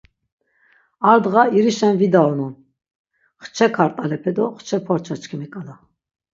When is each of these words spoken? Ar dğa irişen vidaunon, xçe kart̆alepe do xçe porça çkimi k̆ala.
Ar 1.09 1.17
dğa 1.23 1.43
irişen 1.57 1.93
vidaunon, 2.01 2.53
xçe 3.43 3.67
kart̆alepe 3.75 4.31
do 4.37 4.45
xçe 4.59 4.77
porça 4.85 5.15
çkimi 5.21 5.47
k̆ala. 5.53 5.75